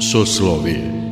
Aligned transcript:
Soslovije 0.00 1.05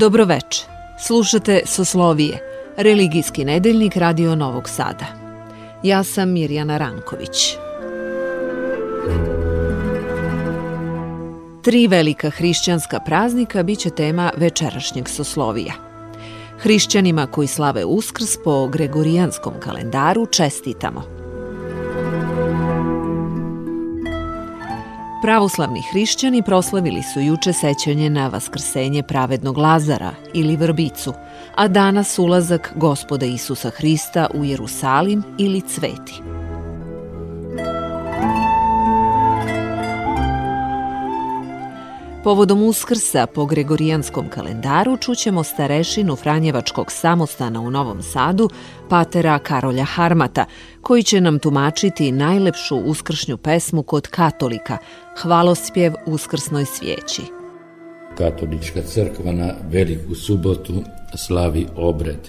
Dobroveče. 0.00 0.64
Slušate 0.98 1.62
Soslovije, 1.66 2.38
religijski 2.76 3.44
nedeljnik 3.44 3.96
Radio 3.96 4.34
Novog 4.34 4.68
Sada. 4.68 5.06
Ja 5.82 6.04
sam 6.04 6.32
Mirjana 6.32 6.78
Ranković. 6.78 7.56
Tri 11.62 11.86
velika 11.86 12.30
hrišćanska 12.30 13.00
praznika 13.00 13.62
biće 13.62 13.90
tema 13.90 14.30
večerašnjeg 14.36 15.08
Soslovija. 15.08 15.72
Hrišćanima 16.58 17.26
koji 17.26 17.48
slave 17.48 17.84
Uskrs 17.84 18.36
po 18.44 18.68
Gregorijanskom 18.68 19.54
kalendaru 19.60 20.26
čestitamo– 20.26 21.02
Pravoslavni 25.22 25.82
hrišćani 25.90 26.42
proslavili 26.42 27.02
su 27.02 27.20
juče 27.20 27.52
sećanje 27.52 28.10
na 28.10 28.28
vaskrsenje 28.28 29.02
pravednog 29.02 29.58
Lazara 29.58 30.10
ili 30.34 30.56
vrbicu, 30.56 31.12
a 31.54 31.68
danas 31.68 32.18
ulazak 32.18 32.72
gospoda 32.76 33.26
Isusa 33.26 33.70
Hrista 33.70 34.26
u 34.34 34.44
Jerusalim 34.44 35.22
ili 35.38 35.60
cveti. 35.60 36.29
Povodom 42.24 42.62
Uskrsa 42.62 43.26
po 43.26 43.46
Gregorijanskom 43.46 44.28
kalendaru 44.28 44.96
čućemo 44.96 45.44
starešinu 45.44 46.16
Franjevačkog 46.16 46.92
samostana 46.92 47.60
u 47.60 47.70
Novom 47.70 48.02
Sadu, 48.02 48.50
patera 48.88 49.38
Karolja 49.38 49.84
Harmata, 49.84 50.44
koji 50.82 51.02
će 51.02 51.20
nam 51.20 51.38
tumačiti 51.38 52.12
najlepšu 52.12 52.76
uskršnju 52.76 53.36
pesmu 53.36 53.82
kod 53.82 54.08
katolika, 54.08 54.78
hvalospjev 55.22 55.94
Uskrsnoj 56.06 56.64
svijeći. 56.64 57.22
Katolička 58.18 58.82
crkva 58.82 59.32
na 59.32 59.54
Veliku 59.70 60.14
subotu 60.14 60.82
slavi 61.16 61.66
obred 61.76 62.28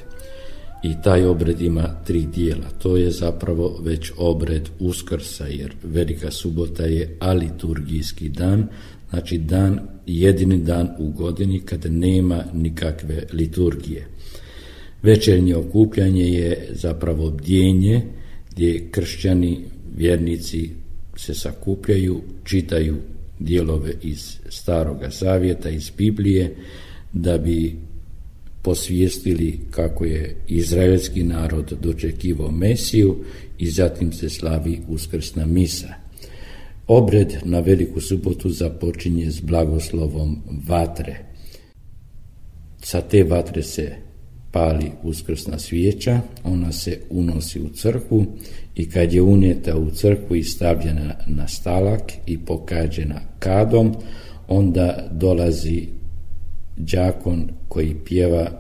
i 0.84 1.02
taj 1.04 1.26
obred 1.26 1.62
ima 1.62 1.96
tri 2.06 2.26
dijela. 2.26 2.68
To 2.82 2.98
je 2.98 3.12
zapravo 3.12 3.78
već 3.82 4.12
obred 4.18 4.70
Uskrsa, 4.80 5.46
jer 5.46 5.76
Velika 5.84 6.32
subota 6.32 6.84
je 6.84 7.18
aliturgijski 7.20 8.30
dan, 8.30 8.68
znači 9.12 9.38
dan, 9.38 9.80
jedini 10.06 10.58
dan 10.58 10.90
u 11.00 11.12
godini 11.12 11.60
kada 11.60 11.90
nema 11.90 12.44
nikakve 12.54 13.24
liturgije. 13.34 14.08
Večernje 15.04 15.56
okupljanje 15.56 16.24
je 16.24 16.68
zapravo 16.72 17.32
bdjenje 17.32 18.02
gdje 18.52 18.90
kršćani, 18.92 19.60
vjernici 19.98 20.70
se 21.16 21.34
sakupljaju, 21.34 22.22
čitaju 22.44 22.98
dijelove 23.40 23.94
iz 24.02 24.38
Staroga 24.50 25.10
Zavjeta, 25.10 25.70
iz 25.70 25.92
Biblije, 25.98 26.56
da 27.14 27.38
bi 27.38 27.76
posvijestili 28.62 29.60
kako 29.72 30.06
je 30.06 30.36
izraelski 30.48 31.24
narod 31.24 31.78
dočekivao 31.82 32.52
Mesiju 32.52 33.16
i 33.58 33.70
zatim 33.70 34.14
se 34.14 34.30
slavi 34.30 34.80
uskrsna 34.88 35.46
misa. 35.46 35.94
Obred 36.94 37.38
na 37.44 37.60
Veliku 37.60 38.02
subotu 38.02 38.50
započinje 38.50 39.32
s 39.32 39.42
blagoslovom 39.42 40.42
vatre. 40.68 41.16
Sa 42.84 43.02
te 43.02 43.24
vatre 43.24 43.64
se 43.64 43.96
pali 44.52 44.92
uskrsna 45.04 45.60
svijeća, 45.60 46.22
ona 46.44 46.72
se 46.72 47.00
unosi 47.10 47.62
u 47.62 47.70
crkvu 47.70 48.26
i 48.76 48.90
kad 48.90 49.14
je 49.14 49.22
unijeta 49.22 49.78
u 49.78 49.92
crkvu 49.92 50.36
i 50.36 50.44
stavljena 50.44 51.16
na 51.28 51.48
stalak 51.48 52.12
i 52.26 52.38
pokađena 52.38 53.22
kadom, 53.40 53.96
onda 54.48 55.08
dolazi 55.12 55.88
đakon 56.78 57.50
koji 57.68 57.96
pjeva 58.06 58.52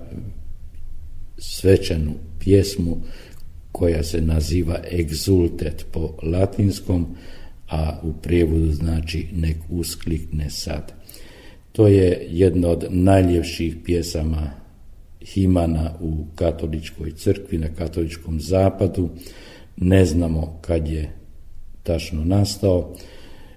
svečanu 1.37 2.13
pjesmu 2.39 2.97
koja 3.71 4.03
se 4.03 4.21
naziva 4.21 4.79
exultet 4.91 5.83
po 5.91 6.13
latinskom, 6.23 7.15
a 7.71 7.99
u 8.03 8.13
prijevodu 8.13 8.71
znači 8.71 9.27
nek 9.33 9.57
usklikne 9.69 10.49
sad. 10.49 10.93
To 11.71 11.87
je 11.87 12.27
jedna 12.29 12.69
od 12.69 12.85
najljepših 12.89 13.75
pjesama 13.85 14.51
himana 15.21 15.93
u 16.01 16.25
katoličkoj 16.35 17.11
crkvi, 17.11 17.57
na 17.57 17.67
katoličkom 17.67 18.39
zapadu. 18.39 19.09
Ne 19.77 20.05
znamo 20.05 20.59
kad 20.61 20.87
je 20.87 21.11
tačno 21.83 22.25
nastao. 22.25 22.93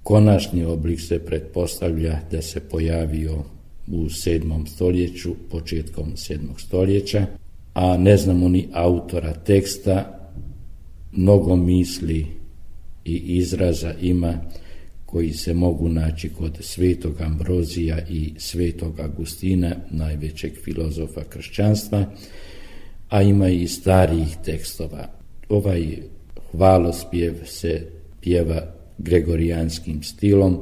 Konačni 0.02 0.64
oblik 0.64 1.00
se 1.00 1.19
pretpostavlja 1.19 2.20
da 2.31 2.42
se 2.42 2.60
pojavio 2.60 3.44
u 3.92 4.08
sedmom 4.08 4.66
stoljeću, 4.66 5.34
početkom 5.50 6.16
sedmog 6.16 6.60
stoljeća, 6.60 7.26
a 7.75 7.96
ne 7.96 8.16
znamo 8.16 8.48
ni 8.48 8.69
autora 8.72 9.32
teksta, 9.32 10.20
mnogo 11.12 11.56
misli 11.56 12.44
i 13.04 13.37
izraza 13.37 13.94
ima 14.00 14.41
koji 15.06 15.32
se 15.32 15.54
mogu 15.54 15.88
naći 15.88 16.28
kod 16.28 16.59
svetog 16.60 17.20
Ambrozija 17.20 17.98
i 18.10 18.32
svetog 18.37 19.00
Agustina, 19.00 19.76
najvećeg 19.91 20.53
filozofa 20.65 21.25
kršćanstva, 21.25 22.04
a 23.09 23.22
ima 23.22 23.48
i 23.48 23.69
starijih 23.69 24.37
tekstova. 24.44 25.09
Ovaj 25.48 25.98
hvalospjev 26.50 27.34
se 27.44 27.87
pjeva 28.20 28.75
gregorijanskim 28.98 30.03
stilom, 30.03 30.59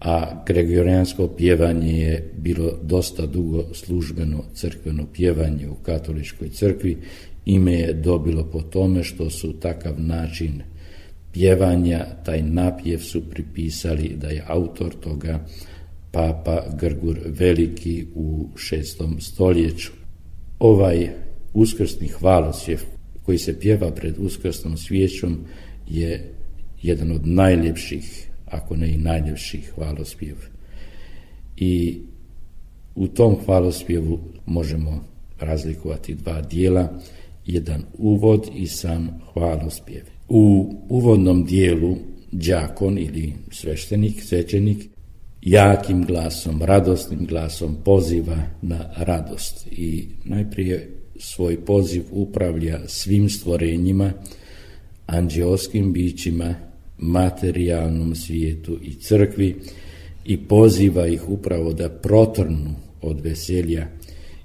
a 0.00 0.44
gregorijansko 0.46 1.28
pjevanje 1.28 1.98
je 1.98 2.32
bilo 2.38 2.78
dosta 2.82 3.26
dugo 3.26 3.64
službeno 3.74 4.44
crkveno 4.54 5.06
pjevanje 5.12 5.68
u 5.68 5.74
katoličkoj 5.74 6.48
crkvi. 6.48 6.98
Ime 7.44 7.72
je 7.72 7.92
dobilo 7.92 8.44
po 8.44 8.62
tome 8.62 9.04
što 9.04 9.30
su 9.30 9.52
takav 9.52 10.00
način 10.00 10.62
pjevanja, 11.36 12.06
taj 12.24 12.42
napjev 12.42 12.98
su 12.98 13.30
pripisali 13.30 14.16
da 14.16 14.28
je 14.28 14.44
autor 14.46 14.94
toga 15.00 15.44
papa 16.10 16.62
Grgur 16.78 17.18
Veliki 17.26 18.06
u 18.14 18.48
šestom 18.56 19.20
stoljeću. 19.20 19.92
Ovaj 20.58 21.08
uskrsni 21.54 22.08
hvalosjev 22.08 22.80
koji 23.22 23.38
se 23.38 23.60
pjeva 23.60 23.90
pred 23.90 24.14
uskrsnom 24.18 24.76
svijećom 24.76 25.38
je 25.88 26.32
jedan 26.82 27.12
od 27.12 27.26
najljepših, 27.26 28.28
ako 28.46 28.76
ne 28.76 28.94
i 28.94 28.96
najljepših 28.96 29.72
hvalospjev. 29.74 30.36
I 31.56 31.98
u 32.94 33.08
tom 33.08 33.36
hvalospjevu 33.44 34.18
možemo 34.46 35.04
razlikovati 35.40 36.14
dva 36.14 36.40
dijela, 36.40 37.00
jedan 37.46 37.84
uvod 37.98 38.50
i 38.54 38.66
sam 38.66 39.20
hvalospjev. 39.32 40.15
U 40.28 40.74
uvodnom 40.88 41.44
dijelu 41.44 41.96
đakon 42.32 42.98
ili 42.98 43.32
sveštenik, 43.50 44.22
svećenik, 44.22 44.88
jakim 45.42 46.04
glasom, 46.04 46.62
radosnim 46.62 47.26
glasom 47.26 47.76
poziva 47.84 48.42
na 48.62 48.90
radost 48.96 49.66
i 49.70 50.08
najprije 50.24 50.90
svoj 51.18 51.64
poziv 51.64 52.02
upravlja 52.10 52.80
svim 52.88 53.30
stvorenjima, 53.30 54.12
anđeoskim 55.06 55.92
bićima, 55.92 56.54
materijalnom 56.98 58.14
svijetu 58.14 58.78
i 58.82 58.94
crkvi 58.94 59.56
i 60.24 60.36
poziva 60.36 61.06
ih 61.06 61.28
upravo 61.28 61.72
da 61.72 61.88
protrnu 61.88 62.74
od 63.02 63.20
veselja 63.20 63.86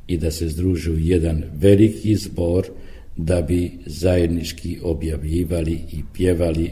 i 0.07 0.17
da 0.17 0.31
se 0.31 0.47
združe 0.47 0.91
u 0.91 0.99
jedan 0.99 1.43
veliki 1.53 2.15
zbor 2.15 2.67
da 3.15 3.41
bi 3.41 3.79
zajednički 3.85 4.79
objavljivali 4.83 5.71
i 5.91 6.03
pjevali 6.13 6.71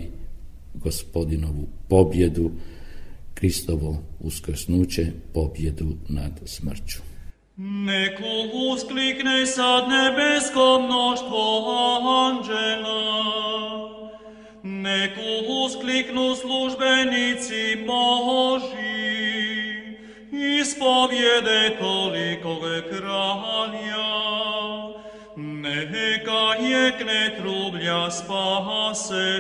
gospodinovu 0.74 1.68
pobjedu, 1.90 2.52
Kristovo 3.34 4.04
uskrsnuće, 4.20 5.06
pobjedu 5.34 5.98
nad 6.10 6.32
smrću. 6.46 7.00
Neku 7.58 8.24
usklikne 8.74 9.46
sad 9.46 9.84
nebesko 9.90 10.80
mnoštvo 10.82 11.66
anđela, 12.26 13.40
neku 14.64 15.30
uskliknu 15.66 16.36
službenici 16.36 17.86
Boži, 17.88 19.10
ispovjede 20.62 21.78
tolikog 21.80 22.62
kralja, 22.90 24.19
як 26.62 27.06
не 27.06 27.30
трубля 27.30 28.12
спасення. 28.12 29.40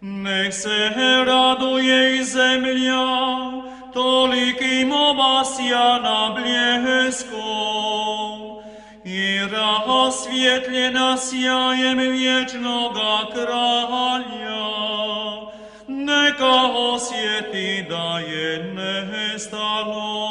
Нех 0.00 0.54
се 0.54 1.24
радує 1.24 2.16
і 2.16 2.22
земля, 2.22 3.52
толиким 3.94 4.92
обася 4.92 5.98
на 5.98 6.30
блеску, 6.30 7.42
і 9.04 9.40
розсвітлена 9.86 11.16
сяєм 11.16 11.98
вічного 11.98 13.30
краля. 13.34 14.22
Нека 15.88 16.62
освіти 16.62 17.86
дає 17.90 18.64
нестало, 18.74 20.22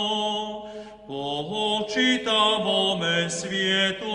po 1.11 1.87
čitavome 1.93 3.29
svijetu. 3.29 4.05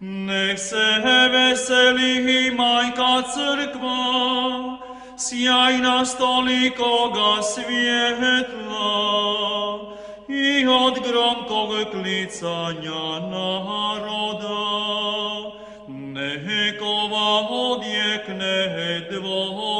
Nek 0.00 0.58
se 0.58 1.02
veseli 1.32 2.50
majka 2.50 3.22
crkva, 3.34 4.78
sjajna 5.18 6.04
stolikoga 6.04 7.42
svjetla, 7.42 8.86
i 10.28 10.66
od 10.66 10.94
gromkog 11.08 11.70
klicanja 11.90 13.20
naroda 13.20 14.56
nekova 15.88 17.48
odjekne 17.50 19.00
dvorana. 19.10 19.76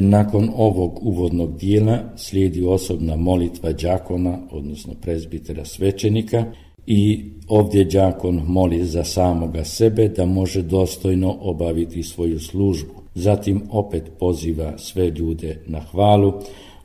Nakon 0.00 0.50
ovog 0.56 0.98
uvodnog 1.02 1.58
dijela 1.58 1.98
slijedi 2.16 2.64
osobna 2.64 3.16
molitva 3.16 3.72
đakona, 3.72 4.38
odnosno 4.50 4.94
prezbitera 5.02 5.64
svećenika, 5.64 6.44
i 6.86 7.24
ovdje 7.48 7.84
đakon 7.84 8.42
moli 8.46 8.84
za 8.84 9.04
samoga 9.04 9.64
sebe 9.64 10.08
da 10.08 10.26
može 10.26 10.62
dostojno 10.62 11.36
obaviti 11.40 12.02
svoju 12.02 12.40
službu. 12.40 12.92
Zatim 13.14 13.62
opet 13.70 14.10
poziva 14.18 14.78
sve 14.78 15.10
ljude 15.10 15.62
na 15.66 15.80
hvalu, 15.80 16.32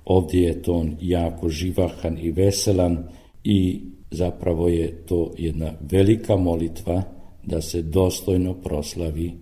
Ovdje 0.05 0.41
je 0.41 0.61
ton 0.61 0.95
jako 1.01 1.49
živahan 1.49 2.17
i 2.21 2.31
veselan 2.31 3.03
i 3.43 3.81
zapravo 4.11 4.67
je 4.67 5.05
to 5.05 5.31
jedna 5.37 5.71
velika 5.91 6.35
molitva 6.35 7.03
da 7.43 7.61
se 7.61 7.81
dostojno 7.81 8.53
proslavi 8.53 9.33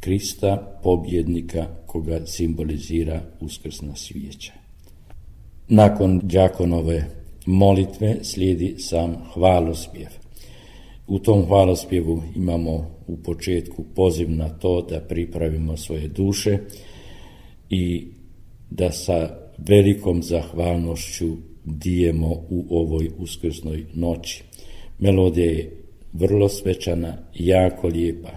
Krista, 0.00 0.80
pobjednika 0.82 1.66
koga 1.90 2.26
simbolizira 2.26 3.22
uskrsna 3.40 3.96
svijeća. 3.96 4.52
Nakon 5.68 6.20
đakonove 6.22 7.04
molitve 7.46 8.16
slijedi 8.22 8.74
sam 8.78 9.16
hvalospjev. 9.34 10.08
U 11.06 11.18
tom 11.18 11.46
hvalospjevu 11.46 12.22
imamo 12.36 12.90
u 13.06 13.16
početku 13.16 13.84
poziv 13.94 14.30
na 14.30 14.48
to 14.48 14.82
da 14.82 15.00
pripravimo 15.00 15.76
svoje 15.76 16.08
duše 16.08 16.58
i 17.70 18.06
da 18.70 18.92
sa 18.92 19.30
velikom 19.58 20.22
zahvalnošću 20.22 21.36
dijemo 21.64 22.30
u 22.50 22.66
ovoj 22.70 23.10
uskrsnoj 23.18 23.86
noći. 23.94 24.44
Melodija 24.98 25.50
je 25.50 25.76
vrlo 26.12 26.48
svečana, 26.48 27.18
jako 27.34 27.88
lijepa. 27.88 28.30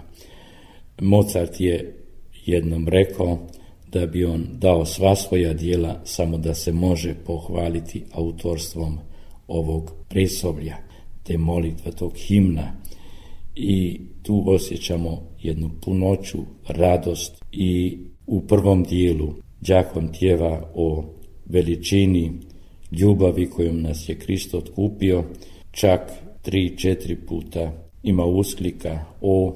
Mozart 1.00 1.60
je 1.60 2.03
jednom 2.46 2.88
rekao 2.88 3.38
da 3.92 4.06
bi 4.06 4.24
on 4.24 4.46
dao 4.52 4.84
sva 4.84 5.16
svoja 5.16 5.52
dijela 5.52 6.00
samo 6.04 6.38
da 6.38 6.54
se 6.54 6.72
može 6.72 7.14
pohvaliti 7.26 8.04
autorstvom 8.12 8.98
ovog 9.48 9.92
presoblja, 10.08 10.76
te 11.22 11.38
molitva 11.38 11.92
tog 11.92 12.12
himna. 12.16 12.72
I 13.56 14.00
tu 14.22 14.44
osjećamo 14.46 15.22
jednu 15.42 15.70
punoću, 15.80 16.38
radost 16.68 17.44
i 17.52 17.98
u 18.26 18.40
prvom 18.40 18.84
dijelu 18.84 19.34
đakon 19.60 20.12
tjeva 20.12 20.70
o 20.74 21.04
veličini 21.46 22.32
ljubavi 22.90 23.50
kojom 23.50 23.82
nas 23.82 24.08
je 24.08 24.18
Krist 24.18 24.54
otkupio, 24.54 25.24
čak 25.70 26.00
tri, 26.42 26.76
četiri 26.78 27.16
puta 27.16 27.72
ima 28.02 28.24
usklika 28.24 29.04
o 29.20 29.54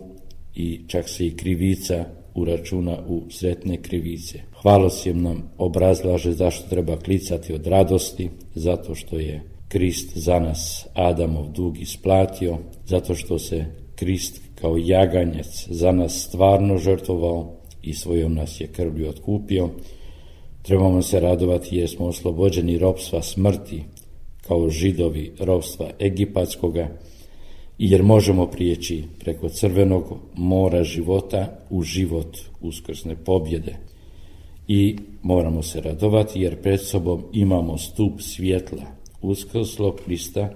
i 0.55 0.81
čak 0.87 1.09
se 1.09 1.27
i 1.27 1.37
krivica 1.37 2.05
uračuna 2.41 2.99
u 3.09 3.23
sretne 3.31 3.83
krivice. 3.83 4.41
Hvalosjem 4.63 5.23
nam 5.23 5.51
obrazlaže 5.59 6.33
zašto 6.33 6.69
treba 6.69 6.97
klicati 6.97 7.53
od 7.53 7.67
radosti, 7.67 8.31
zato 8.55 8.95
što 8.95 9.19
je 9.19 9.43
Krist 9.69 10.17
za 10.17 10.39
nas 10.39 10.87
Adamov 10.95 11.49
dug 11.49 11.79
isplatio, 11.81 12.59
zato 12.87 13.15
što 13.15 13.39
se 13.39 13.65
Krist 13.95 14.41
kao 14.55 14.77
jaganjec 14.79 15.69
za 15.71 15.93
nas 15.93 16.25
stvarno 16.29 16.79
žrtvovao 16.79 17.53
i 17.83 17.95
svojom 17.95 18.35
nas 18.35 18.61
je 18.61 18.67
krvlju 18.67 19.09
otkupio, 19.09 19.71
Trebamo 20.69 21.03
se 21.03 21.21
radovati 21.21 21.77
jer 21.77 21.89
smo 21.89 22.07
oslobođeni 22.07 22.79
ropstva 22.79 23.23
smrti, 23.23 23.85
kao 24.43 24.71
židovi 24.71 25.33
ropstva 25.41 25.91
egipatskoga, 26.01 26.89
jer 27.79 28.03
možemo 28.03 28.47
prijeći 28.47 29.05
preko 29.19 29.49
crvenog 29.49 30.19
mora 30.35 30.85
života 30.85 31.59
u 31.71 31.83
život 31.83 32.37
uskrsne 32.61 33.17
pobjede. 33.25 33.77
I 34.69 34.97
moramo 35.23 35.63
se 35.63 35.81
radovati 35.81 36.41
jer 36.41 36.63
pred 36.63 36.81
sobom 36.81 37.25
imamo 37.33 37.79
stup 37.79 38.21
svjetla, 38.21 38.83
uskrslog 39.23 40.01
Krista, 40.05 40.49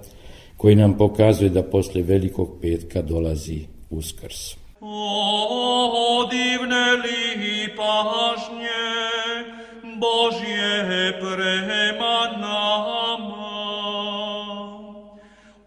koji 0.57 0.75
nam 0.75 0.97
pokazuje 0.97 1.49
da 1.49 1.63
posle 1.63 2.01
velikog 2.01 2.57
petka 2.61 3.01
dolazi 3.01 3.59
uskrs. 3.89 4.55
O, 4.81 6.29
divne 6.31 6.91
li 6.93 7.75
pažnje, 7.77 8.83
Božje 9.99 11.19
prema 11.19 12.37
nama. 12.41 13.42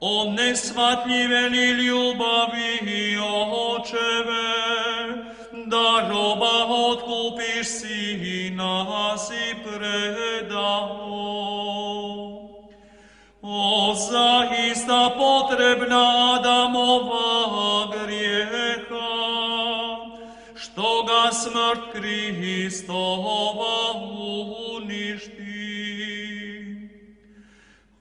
O 0.09 0.25
nesvatljive 0.31 1.49
li 1.49 1.67
ljubavi 1.71 2.73
i 2.97 3.19
očeve, 3.19 4.49
da 5.67 6.09
roba 6.11 6.57
otkupiš 6.69 7.67
sina 7.67 9.19
si 9.19 9.55
predao. 9.65 10.77
O 13.43 13.95
zaista 13.95 15.01
potrebna 15.19 16.35
Adamova 16.35 17.93
grijeha, 17.97 19.11
što 20.55 21.03
ga 21.03 21.33
smrt 21.33 21.97
Hristova 22.39 23.77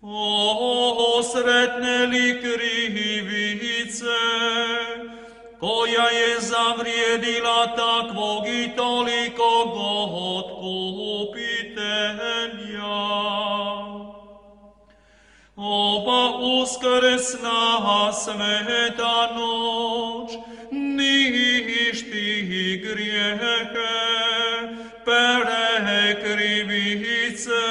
O, 0.07 1.23
sretne 1.23 2.05
li 2.05 2.41
krivice, 2.41 4.21
koja 5.59 6.09
je 6.09 6.39
zavrijedila 6.39 7.75
takvog 7.75 8.47
i 8.47 8.75
toliko 8.75 9.65
god 9.73 10.43
kupitelja. 10.59 11.65
Ova 15.55 16.37
uskresna 16.61 18.11
sveta 18.11 19.35
noć 19.35 20.31
ništi 20.71 22.39
i 22.39 22.77
grijehe, 22.77 23.65
pere 25.05 26.21
krivice, 26.23 27.65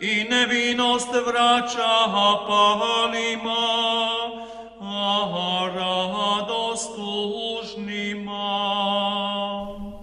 i 0.00 0.24
nevinost 0.30 1.08
vraća 1.08 1.92
palima, 2.46 3.66
a 4.80 5.70
radost 5.74 6.90
tužnima. 6.96 8.40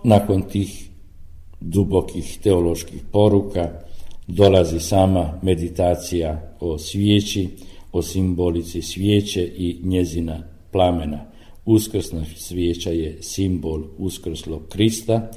Nakon 0.04 0.42
tih 0.42 0.90
dubokih 1.60 2.40
teoloških 2.44 3.02
poruka 3.12 3.70
dolazi 4.28 4.80
sama 4.80 5.40
meditacija 5.42 6.56
o 6.60 6.78
svijeći, 6.78 7.50
o 7.92 8.02
simbolici 8.02 8.82
svijeće 8.82 9.44
i 9.44 9.80
njezina 9.84 10.44
plamena. 10.72 11.26
Uskrsna 11.66 12.26
svijeća 12.36 12.90
je 12.90 13.18
simbol 13.22 13.84
uskrslog 13.98 14.62
Krista, 14.70 15.32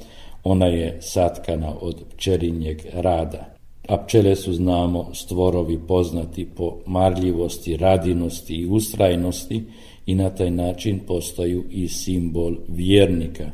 ona 0.45 0.67
je 0.67 0.99
satkana 1.03 1.75
od 1.81 2.05
pčerinjeg 2.17 2.83
rada 2.93 3.60
a 3.91 3.97
pčele 3.97 4.37
su, 4.37 4.53
znamo, 4.53 5.15
stvorovi 5.15 5.79
poznati 5.89 6.45
po 6.57 6.79
marljivosti, 6.87 7.77
radinosti 7.77 8.55
i 8.55 8.67
ustrajnosti 8.67 9.65
i 10.07 10.15
na 10.15 10.31
taj 10.31 10.51
način 10.51 11.01
postaju 11.07 11.65
i 11.71 11.89
simbol 11.89 12.57
vjernika 12.69 13.51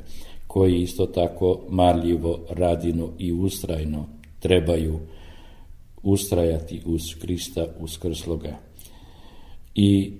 koji 0.46 0.82
isto 0.82 1.06
tako 1.06 1.60
marljivo, 1.68 2.38
radino 2.50 3.08
i 3.18 3.32
ustrajno 3.32 4.06
trebaju 4.40 4.98
ustrajati 6.02 6.80
uz 6.86 7.02
Krista 7.20 7.66
uskrsloga. 7.80 8.56
I 9.74 10.12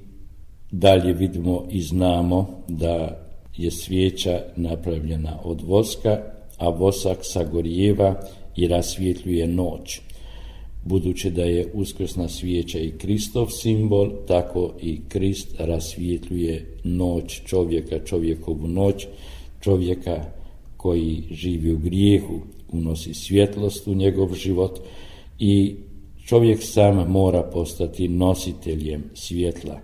dalje 0.70 1.12
vidimo 1.12 1.66
i 1.70 1.80
znamo 1.82 2.48
da 2.68 3.26
je 3.56 3.70
svijeća 3.70 4.40
napravljena 4.56 5.38
od 5.44 5.62
voska, 5.62 6.18
a 6.58 6.68
vosak 6.68 7.18
sagorjeva 7.22 8.20
i 8.56 8.68
rasvjetljuje 8.68 9.46
noć. 9.46 10.05
Budući 10.86 11.30
da 11.30 11.42
je 11.42 11.70
uskrsna 11.74 12.28
svijeća 12.28 12.78
i 12.78 12.90
Kristov 12.98 13.46
simbol, 13.50 14.10
tako 14.26 14.74
i 14.82 15.00
Krist 15.08 15.54
rasvjetljuje 15.58 16.78
noć 16.84 17.40
čovjeka, 17.46 18.04
čovjekovu 18.04 18.68
noć, 18.68 19.06
čovjeka 19.60 20.24
koji 20.76 21.22
živi 21.30 21.72
u 21.72 21.78
grijehu, 21.78 22.40
unosi 22.72 23.14
svjetlost 23.14 23.88
u 23.88 23.94
njegov 23.94 24.34
život 24.34 24.80
i 25.38 25.76
čovjek 26.26 26.62
sam 26.62 27.10
mora 27.10 27.42
postati 27.42 28.08
nositeljem 28.08 29.04
svjetla, 29.14 29.80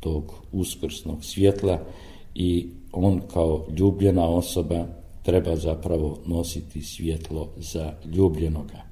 tog 0.00 0.34
uskrsnog 0.52 1.24
svjetla 1.24 1.80
i 2.34 2.66
on 2.92 3.20
kao 3.32 3.66
ljubljena 3.78 4.28
osoba 4.28 4.86
treba 5.22 5.56
zapravo 5.56 6.18
nositi 6.26 6.82
svjetlo 6.82 7.48
za 7.56 7.92
ljubljenoga. 8.14 8.85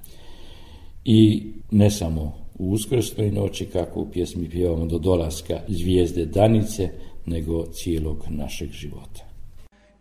I 1.04 1.42
ne 1.70 1.90
samo 1.90 2.44
u 2.58 2.72
uskrsnoj 2.72 3.30
noći, 3.30 3.66
kako 3.66 4.00
u 4.00 4.10
pjesmi 4.10 4.50
pjevamo 4.50 4.86
do 4.86 4.98
dolaska 4.98 5.60
zvijezde 5.68 6.24
Danice, 6.24 6.88
nego 7.26 7.66
cijelog 7.66 8.24
našeg 8.28 8.70
života. 8.70 9.24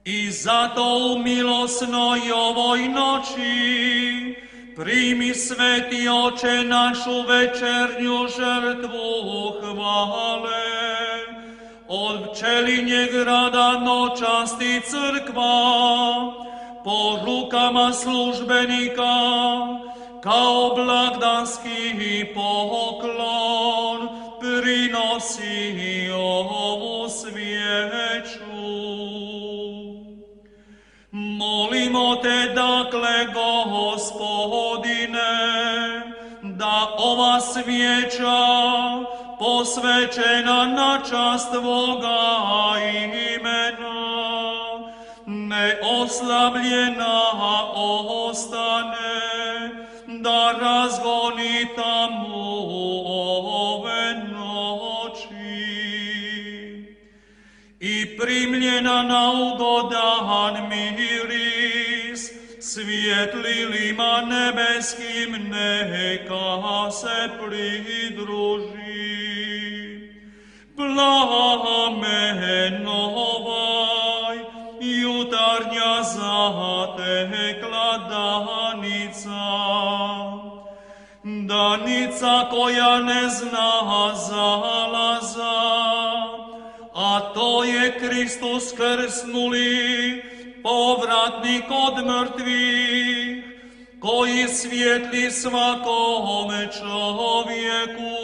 I 0.06 0.32
zato 0.32 1.16
u 1.16 1.24
milosnoj 1.24 2.20
ovoj 2.32 2.80
noći 2.80 4.36
primi 4.76 5.34
sveti 5.34 6.08
oče 6.26 6.64
našu 6.68 7.22
večernju 7.28 8.18
žrtvu 8.38 9.14
hvale. 9.62 10.64
Od 11.88 12.20
pčelinjeg 12.32 13.14
rada 13.26 13.80
noćasti 13.80 14.82
crkva, 14.90 15.54
po 16.84 17.20
rukama 17.26 17.94
službenika, 17.94 19.14
kao 20.24 20.76
blagdanski 20.76 22.34
poklon, 22.34 24.10
prinosi 24.40 26.12
ovu 26.12 27.10
svijeću. 27.10 28.54
Molimo 31.12 32.16
te 32.16 32.54
dakle, 32.56 33.26
gospodine, 33.34 35.22
da 36.42 36.96
ova 36.98 37.40
svijeća 37.42 38.44
posvećena 39.40 40.66
na 40.66 41.00
čast 41.10 41.52
Tvoga 41.52 42.20
imena, 43.36 44.04
ne 45.26 45.80
oslabljena 46.02 47.22
ostane, 48.30 49.53
da 50.24 50.52
razgoni 50.62 51.68
tamo 51.76 52.44
ove 53.72 54.14
noći. 54.32 55.34
I 57.80 58.18
primljena 58.18 59.04
na 59.04 59.32
ugodan 59.32 60.70
miris, 60.70 62.32
svjetlilima 62.60 64.22
nebeskim 64.22 65.50
neka 65.50 66.92
se 66.92 67.30
pridruži. 67.40 68.74
Plamen 70.76 72.88
ovaj, 72.88 74.38
jutarnja 74.80 76.04
zatekla 76.04 77.98
danica, 78.10 79.44
danica 81.64 82.50
koja 82.50 83.00
ne 83.00 83.30
zna 83.30 84.16
zalaza, 84.16 85.62
a 86.94 87.20
to 87.34 87.64
je 87.64 88.00
Kristus 88.00 88.72
krsnuli, 88.72 90.24
povratnik 90.64 91.64
od 91.70 92.06
mrtvih, 92.06 93.44
koji 94.00 94.48
svjetli 94.48 95.32
svakome 95.32 96.68
čovjeku, 96.80 98.16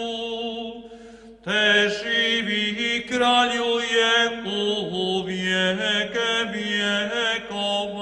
te 1.44 1.90
živi 2.00 2.64
i 2.96 3.08
kraljuje 3.08 4.44
u 4.46 5.24
vijeke 5.26 6.32
vijekova. 6.54 8.00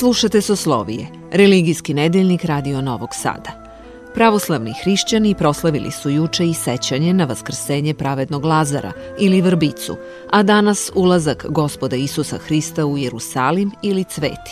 Slušate 0.00 0.40
Soslovije, 0.40 1.06
religijski 1.32 1.94
nedeljnik 1.94 2.44
Radio 2.44 2.80
Novog 2.80 3.08
Sada. 3.12 3.72
Pravoslavni 4.14 4.74
hrišćani 4.82 5.34
proslavili 5.34 5.90
su 5.90 6.10
juče 6.10 6.46
i 6.46 6.54
sećanje 6.54 7.12
na 7.12 7.24
vaskrsenje 7.24 7.94
pravednog 7.94 8.44
Lazara 8.44 8.92
ili 9.18 9.40
vrbicu, 9.40 9.96
a 10.30 10.42
danas 10.42 10.90
ulazak 10.94 11.46
gospoda 11.48 11.96
Isusa 11.96 12.38
Hrista 12.38 12.86
u 12.86 12.98
Jerusalim 12.98 13.70
ili 13.82 14.04
cveti. 14.04 14.50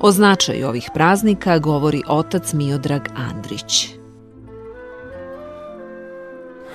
O 0.00 0.12
značaju 0.12 0.68
ovih 0.68 0.90
praznika 0.94 1.58
govori 1.58 2.02
otac 2.08 2.52
Miodrag 2.52 3.02
Andrić. 3.14 3.88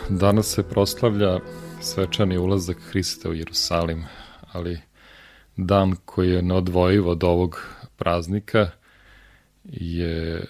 Danas 0.09 0.47
se 0.47 0.63
proslavlja 0.63 1.39
svečani 1.81 2.37
ulazak 2.37 2.77
Hrista 2.89 3.29
u 3.29 3.33
Jerusalim, 3.33 4.05
ali 4.53 4.86
dan 5.57 5.95
koji 6.05 6.29
je 6.29 6.41
neodvojiv 6.41 7.07
od 7.07 7.23
ovog 7.23 7.61
praznika 7.95 8.69
je 9.63 10.45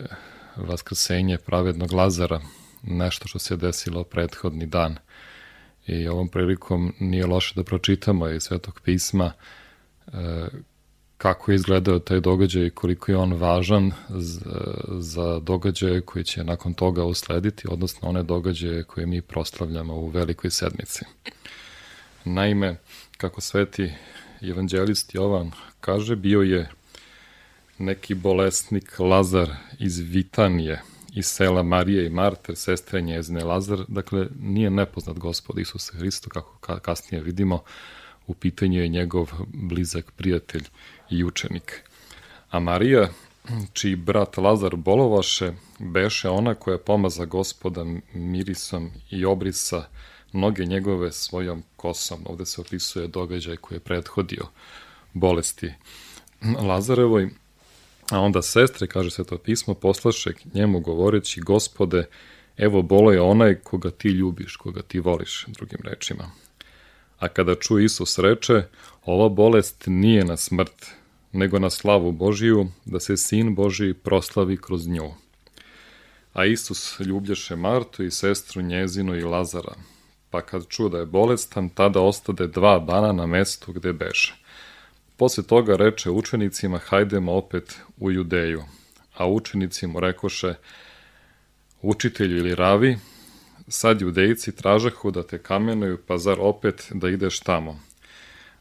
vaskrsenje 0.55 1.37
pravednog 1.37 1.93
Lazara, 1.93 2.41
nešto 2.83 3.27
što 3.27 3.39
se 3.39 3.55
desilo 3.55 4.03
prethodni 4.03 4.65
dan. 4.65 4.95
I 5.87 6.07
ovom 6.07 6.27
prilikom 6.27 6.93
nije 6.99 7.25
loše 7.25 7.53
da 7.55 7.63
pročitamo 7.63 8.29
iz 8.29 8.43
Svetog 8.43 8.81
pisma 8.83 9.31
e, 10.07 10.11
kako 11.17 11.51
je 11.51 11.55
izgledao 11.55 11.99
taj 11.99 12.19
događaj 12.19 12.65
i 12.65 12.69
koliko 12.69 13.11
je 13.11 13.17
on 13.17 13.33
važan 13.33 13.91
za 14.99 15.39
događaje 15.39 16.01
koji 16.01 16.23
će 16.23 16.43
nakon 16.43 16.73
toga 16.73 17.03
uslediti, 17.03 17.67
odnosno 17.69 18.09
one 18.09 18.23
događaje 18.23 18.83
koje 18.83 19.05
mi 19.05 19.21
proslavljamo 19.21 19.95
u 19.95 20.07
velikoj 20.07 20.51
sedmici. 20.51 21.05
Naime, 22.25 22.75
kako 23.17 23.41
sveti 23.41 23.91
evanđelist 24.41 25.15
Jovan 25.15 25.51
kaže, 25.81 26.15
bio 26.15 26.41
je 26.41 26.69
neki 27.77 28.13
bolesnik 28.13 28.99
Lazar 28.99 29.49
iz 29.79 29.99
Vitanije, 29.99 30.81
iz 31.13 31.25
sela 31.25 31.63
Marije 31.63 32.05
i 32.05 32.09
Marte, 32.09 32.55
sestre 32.55 33.01
njezne 33.01 33.43
Lazar, 33.43 33.79
dakle 33.87 34.27
nije 34.39 34.69
nepoznat 34.69 35.19
gospod 35.19 35.59
Isus 35.59 35.89
Hristo, 35.89 36.29
kako 36.29 36.79
kasnije 36.79 37.23
vidimo, 37.23 37.63
u 38.27 38.33
pitanju 38.33 38.81
je 38.81 38.87
njegov 38.87 39.31
blizak 39.47 40.11
prijatelj 40.11 40.63
i 41.09 41.23
učenik. 41.23 41.83
A 42.49 42.59
Marija, 42.59 43.09
čiji 43.73 43.95
brat 43.95 44.37
Lazar 44.37 44.75
bolovaše, 44.75 45.53
beše 45.79 46.29
ona 46.29 46.55
koja 46.55 46.77
pomaza 46.77 47.25
gospoda 47.25 47.85
mirisom 48.13 48.91
i 49.09 49.25
obrisa 49.25 49.85
noge 50.33 50.65
njegove 50.65 51.11
svojom 51.11 51.63
kosom. 51.75 52.19
Ovde 52.25 52.45
se 52.45 52.61
opisuje 52.61 53.07
događaj 53.07 53.57
koji 53.57 53.75
je 53.75 53.79
prethodio 53.79 54.47
bolesti 55.13 55.73
Lazarevoj, 56.67 57.29
a 58.11 58.19
onda 58.19 58.41
sestre, 58.41 58.87
kaže 58.87 59.11
se 59.11 59.23
to 59.23 59.37
pismo, 59.37 59.73
poslaše 59.73 60.33
k 60.33 60.53
njemu 60.53 60.79
govoreći, 60.79 61.41
gospode, 61.41 62.05
evo 62.57 62.81
bolo 62.81 63.11
je 63.11 63.21
onaj 63.21 63.55
koga 63.55 63.91
ti 63.91 64.09
ljubiš, 64.09 64.55
koga 64.55 64.81
ti 64.81 64.99
voliš, 64.99 65.45
drugim 65.47 65.79
rečima. 65.83 66.31
A 67.19 67.27
kada 67.27 67.55
ču 67.55 67.79
Isus 67.79 68.19
reče, 68.19 68.63
ova 69.05 69.29
bolest 69.29 69.83
nije 69.87 70.25
na 70.25 70.37
smrt, 70.37 70.85
nego 71.31 71.59
na 71.59 71.69
slavu 71.69 72.11
Božiju, 72.11 72.67
da 72.85 72.99
se 72.99 73.17
Sin 73.17 73.55
Božiji 73.55 73.93
proslavi 73.93 74.57
kroz 74.57 74.87
nju. 74.87 75.13
A 76.33 76.45
Isus 76.45 76.99
ljublješe 76.99 77.55
Martu 77.55 78.03
i 78.03 78.11
sestru 78.11 78.61
njezinu 78.61 79.15
i 79.15 79.23
Lazara, 79.23 79.73
pa 80.29 80.41
kad 80.41 80.67
čuo 80.67 80.89
da 80.89 80.97
je 80.97 81.05
bolestan, 81.05 81.69
tada 81.69 82.01
ostade 82.01 82.47
dva 82.47 82.79
dana 82.79 83.11
na 83.11 83.25
mestu 83.25 83.73
gde 83.73 83.93
beše. 83.93 84.35
Posle 85.17 85.43
toga 85.43 85.75
reče 85.75 86.09
učenicima, 86.09 86.77
hajdemo 86.77 87.33
opet 87.33 87.79
u 87.97 88.11
Judeju. 88.11 88.63
A 89.17 89.27
učenici 89.27 89.87
mu 89.87 89.99
rekoše, 89.99 90.53
učitelju 91.81 92.37
ili 92.37 92.55
ravi, 92.55 92.97
sad 93.67 94.01
judejci 94.01 94.55
tražahu 94.55 95.11
da 95.11 95.23
te 95.23 95.37
kamenuju, 95.37 95.97
pa 96.07 96.17
zar 96.17 96.37
opet 96.39 96.87
da 96.91 97.09
ideš 97.09 97.39
tamo? 97.39 97.79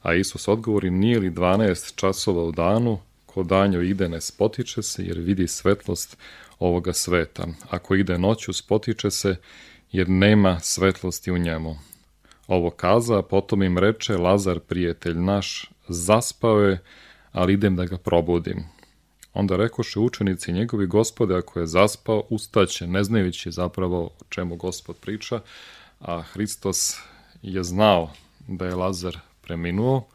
A 0.03 0.15
Isus 0.15 0.49
odgovori, 0.49 0.91
nije 0.91 1.19
li 1.19 1.31
12 1.31 1.95
časova 1.97 2.45
u 2.45 2.53
danu, 2.53 2.99
ko 3.27 3.43
danjo 3.43 3.83
ide 3.83 4.09
ne 4.09 4.21
spotiče 4.21 4.83
se 4.83 5.05
jer 5.05 5.19
vidi 5.19 5.49
svetlost 5.49 6.17
ovoga 6.59 6.93
sveta. 6.93 7.47
Ako 7.71 7.95
ide 7.95 8.19
noću 8.19 8.53
spotiče 8.53 9.11
se 9.11 9.37
jer 9.97 10.09
nema 10.09 10.61
svetlosti 10.61 11.33
u 11.33 11.39
njemu. 11.39 11.77
Ovo 12.47 12.71
kaza, 12.71 13.23
potom 13.23 13.63
im 13.63 13.79
reče 13.79 14.17
Lazar 14.17 14.61
prijatelj 14.61 15.19
naš, 15.19 15.71
zaspao 15.89 16.61
je, 16.61 16.83
ali 17.33 17.53
idem 17.53 17.77
da 17.77 17.85
ga 17.85 17.99
probudim. 17.99 18.65
Onda 19.35 19.57
rekoše 19.57 20.01
učenici 20.01 20.53
njegovi 20.53 20.87
gospode, 20.87 21.37
ako 21.37 21.61
je 21.61 21.67
zaspao, 21.67 22.25
ustaće, 22.31 22.87
ne 22.87 23.05
znajući 23.05 23.51
zapravo 23.51 24.05
o 24.05 24.25
čemu 24.29 24.57
gospod 24.57 24.97
priča, 24.97 25.41
a 26.01 26.23
Hristos 26.23 26.99
je 27.43 27.65
znao 27.65 28.11
da 28.49 28.67
je 28.67 28.75
Lazar 28.75 29.19
preminuo, 29.41 30.07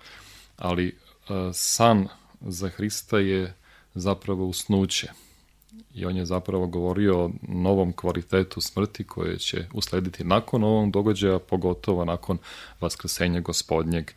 ali 0.57 0.88
e, 0.88 0.93
san 1.53 2.07
za 2.41 2.69
Hrista 2.69 3.19
je 3.19 3.53
zapravo 3.93 4.45
usnuće. 4.45 5.07
I 5.93 6.05
on 6.05 6.17
je 6.17 6.25
zapravo 6.25 6.67
govorio 6.67 7.25
o 7.25 7.31
novom 7.41 7.93
kvalitetu 7.93 8.61
smrti 8.61 9.03
koje 9.03 9.37
će 9.37 9.65
uslediti 9.73 10.23
nakon 10.23 10.63
ovog 10.63 10.91
događaja, 10.91 11.39
pogotovo 11.39 12.05
nakon 12.05 12.37
vaskrsenja 12.79 13.39
gospodnjeg 13.39 14.11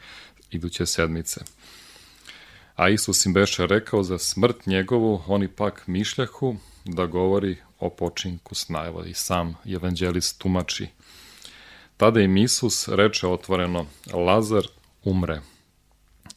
iduće 0.50 0.86
sedmice. 0.86 1.40
A 2.76 2.88
Isus 2.88 3.26
im 3.26 3.32
beše 3.32 3.66
rekao 3.66 4.02
za 4.02 4.18
smrt 4.18 4.66
njegovu, 4.66 5.22
oni 5.26 5.48
pak 5.48 5.86
mišljahu 5.86 6.56
da 6.84 7.06
govori 7.06 7.56
o 7.78 7.90
počinku 7.90 8.54
sna. 8.54 8.86
Evo 8.86 9.04
i 9.04 9.14
sam 9.14 9.54
evanđelist 9.66 10.38
tumači. 10.38 10.88
Tada 11.96 12.20
im 12.20 12.36
Isus 12.36 12.88
reče 12.88 13.26
otvoreno, 13.26 13.86
Lazar 14.12 14.62
umre. 15.04 15.40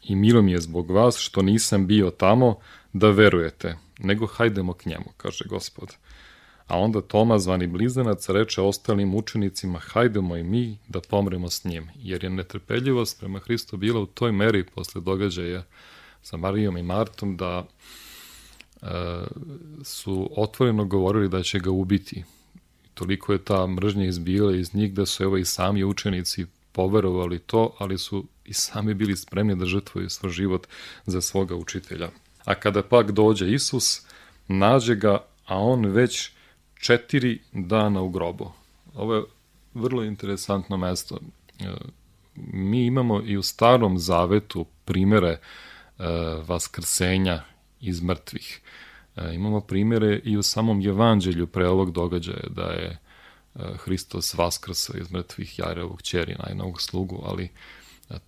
I 0.04 0.16
milo 0.16 0.42
mi 0.42 0.52
je 0.52 0.62
zbog 0.62 0.92
vas 0.92 1.18
što 1.18 1.42
nisam 1.42 1.88
bio 1.88 2.10
tamo 2.10 2.60
da 2.94 3.10
verujete, 3.10 3.76
nego 4.00 4.28
hajdemo 4.28 4.74
k 4.74 4.86
njemu, 4.86 5.06
kaže 5.18 5.46
gospod. 5.50 5.96
A 6.68 6.78
onda 6.80 7.02
Toma, 7.02 7.40
zvani 7.40 7.68
blizanac, 7.68 8.30
reče 8.30 8.62
ostalim 8.62 9.16
učenicima, 9.16 9.80
hajdemo 9.80 10.38
i 10.38 10.44
mi 10.44 10.78
da 10.88 11.00
pomremo 11.10 11.50
s 11.50 11.64
njim, 11.64 11.90
jer 11.96 12.24
je 12.24 12.30
netrpeljivost 12.30 13.20
prema 13.20 13.40
Hristu 13.40 13.78
bila 13.78 14.00
u 14.00 14.06
toj 14.06 14.32
meri 14.32 14.64
posle 14.64 15.02
događaja 15.02 15.64
sa 16.22 16.38
Marijom 16.38 16.78
i 16.78 16.84
Martom 16.84 17.38
da 17.38 17.68
e, 18.82 18.88
su 19.84 20.30
otvoreno 20.38 20.86
govorili 20.86 21.30
da 21.30 21.44
će 21.44 21.60
ga 21.60 21.72
ubiti. 21.72 22.24
Toliko 22.94 23.34
je 23.34 23.44
ta 23.44 23.68
mržnja 23.68 24.06
izbila 24.06 24.56
iz 24.56 24.76
njih 24.76 24.94
da 24.94 25.06
su 25.06 25.24
evo 25.24 25.38
i 25.38 25.46
sami 25.46 25.84
učenici 25.84 26.46
poverovali 26.72 27.40
to, 27.40 27.76
ali 27.78 27.98
su 27.98 28.28
i 28.46 28.54
sami 28.54 28.94
bili 28.94 29.18
spremni 29.18 29.56
da 29.56 29.66
žrtvuju 29.66 30.10
svoj 30.10 30.32
život 30.32 30.68
za 31.06 31.22
svoga 31.22 31.56
učitelja. 31.56 32.10
A 32.48 32.56
kada 32.56 32.84
pak 32.84 33.12
dođe 33.12 33.52
Isus, 33.52 34.02
nađe 34.48 34.96
ga, 34.96 35.26
a 35.46 35.58
on 35.58 35.86
već 35.86 36.32
četiri 36.80 37.40
dana 37.54 38.02
u 38.02 38.10
grobu. 38.10 38.52
Ovo 38.96 39.16
je 39.16 39.24
vrlo 39.74 40.04
interesantno 40.04 40.78
mesto. 40.78 41.20
E, 41.60 41.66
mi 42.36 42.86
imamo 42.86 43.22
i 43.26 43.38
u 43.38 43.44
starom 43.44 43.98
zavetu 43.98 44.66
primere 44.86 45.30
e, 45.30 45.40
vaskrsenja 46.48 47.44
iz 47.82 48.02
mrtvih. 48.02 48.62
E, 49.16 49.36
imamo 49.36 49.62
primere 49.62 50.22
i 50.24 50.38
u 50.38 50.44
samom 50.44 50.82
evanđelju 50.88 51.48
pre 51.48 51.68
ovog 51.68 51.92
događaja 51.92 52.48
da 52.50 52.66
je 52.66 52.98
Hristos 53.78 54.34
vaskrsao 54.34 54.98
iz 54.98 55.12
mrtvih 55.12 55.60
Jarevog 55.60 56.02
ćeri, 56.02 56.36
najnovog 56.46 56.82
slugu, 56.82 57.24
ali 57.26 57.50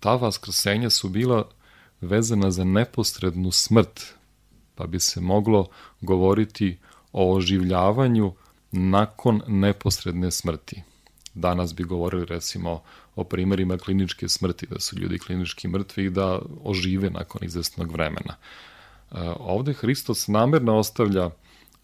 ta 0.00 0.14
vaskrsenja 0.14 0.90
su 0.90 1.08
bila 1.08 1.48
vezana 2.00 2.50
za 2.50 2.64
neposrednu 2.64 3.50
smrt, 3.52 4.00
pa 4.74 4.86
bi 4.86 5.00
se 5.00 5.20
moglo 5.20 5.68
govoriti 6.00 6.78
o 7.12 7.34
oživljavanju 7.34 8.32
nakon 8.72 9.42
neposredne 9.46 10.30
smrti. 10.30 10.82
Danas 11.34 11.74
bi 11.74 11.84
govorili 11.84 12.24
recimo 12.24 12.82
o 13.16 13.24
primerima 13.24 13.78
kliničke 13.78 14.28
smrti, 14.28 14.66
da 14.66 14.80
su 14.80 14.98
ljudi 14.98 15.18
klinički 15.18 15.68
mrtvi 15.68 16.04
i 16.04 16.10
da 16.10 16.38
ožive 16.64 17.10
nakon 17.10 17.44
izvestnog 17.44 17.92
vremena. 17.92 18.34
E, 18.34 19.14
ovde 19.38 19.72
Hristos 19.72 20.28
namerno 20.28 20.76
ostavlja 20.76 21.30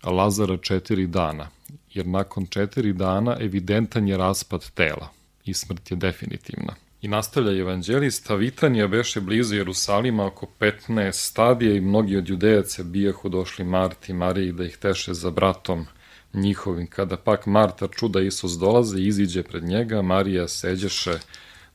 Lazara 0.02 0.56
četiri 0.56 1.06
dana, 1.06 1.48
jer 1.92 2.06
nakon 2.06 2.46
četiri 2.46 2.92
dana 2.92 3.36
evidentan 3.40 4.08
je 4.08 4.16
raspad 4.16 4.70
tela 4.70 5.08
i 5.44 5.54
smrt 5.54 5.90
je 5.90 5.96
definitivna. 5.96 6.74
I 7.02 7.08
nastavlja 7.08 7.60
evanđelista, 7.60 8.34
Vitanija 8.34 8.86
beše 8.86 9.20
blizu 9.20 9.56
Jerusalima 9.56 10.26
oko 10.26 10.46
15 10.60 11.12
stadija 11.12 11.74
i 11.74 11.80
mnogi 11.80 12.16
od 12.16 12.28
judejaca 12.28 12.82
bijahu 12.82 13.28
došli 13.28 13.64
Marti 13.64 14.12
i 14.12 14.14
Mariji 14.14 14.52
da 14.52 14.64
ih 14.64 14.76
teše 14.76 15.14
za 15.14 15.30
bratom 15.30 15.86
njihovim. 16.34 16.86
Kada 16.86 17.16
pak 17.16 17.46
Marta 17.46 17.88
čuda 17.88 18.20
Isus 18.20 18.52
dolaze, 18.52 19.00
iziđe 19.00 19.42
pred 19.42 19.64
njega, 19.64 20.02
Marija 20.02 20.48
seđeše 20.48 21.18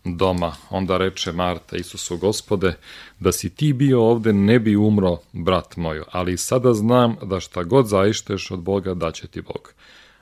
doma. 0.04 0.56
Onda 0.70 0.98
reče 0.98 1.32
Marta 1.32 1.78
Isusu 1.78 2.18
gospode, 2.18 2.74
da 3.20 3.32
si 3.32 3.50
ti 3.50 3.74
bio 3.74 4.04
ovde 4.04 4.34
ne 4.34 4.60
bi 4.60 4.76
umro, 4.76 5.18
brat 5.34 5.78
moj, 5.78 6.02
ali 6.12 6.38
sada 6.38 6.74
znam 6.74 7.16
da 7.24 7.40
šta 7.40 7.64
god 7.64 7.88
zaišteš 7.88 8.52
od 8.52 8.60
Boga 8.60 8.94
daće 8.94 9.28
ti 9.28 9.42
Bog. 9.42 9.74